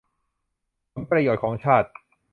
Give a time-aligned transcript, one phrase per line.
[0.93, 1.89] ผลประโยชน์ของชาติ